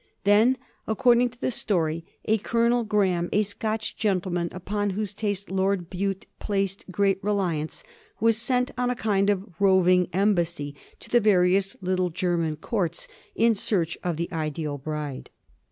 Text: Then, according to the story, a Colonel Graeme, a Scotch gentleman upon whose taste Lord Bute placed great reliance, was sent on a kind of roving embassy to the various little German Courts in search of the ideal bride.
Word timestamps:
Then, 0.23 0.57
according 0.87 1.29
to 1.29 1.39
the 1.39 1.51
story, 1.51 2.03
a 2.25 2.39
Colonel 2.39 2.83
Graeme, 2.83 3.29
a 3.31 3.43
Scotch 3.43 3.95
gentleman 3.95 4.49
upon 4.51 4.89
whose 4.89 5.13
taste 5.13 5.51
Lord 5.51 5.91
Bute 5.91 6.25
placed 6.39 6.89
great 6.91 7.23
reliance, 7.23 7.83
was 8.19 8.35
sent 8.35 8.71
on 8.79 8.89
a 8.89 8.95
kind 8.95 9.29
of 9.29 9.45
roving 9.61 10.09
embassy 10.11 10.73
to 11.01 11.11
the 11.11 11.19
various 11.19 11.75
little 11.81 12.09
German 12.09 12.55
Courts 12.55 13.07
in 13.35 13.53
search 13.53 13.95
of 14.03 14.17
the 14.17 14.27
ideal 14.31 14.79
bride. 14.79 15.29